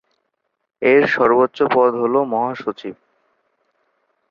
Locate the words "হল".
1.95-2.15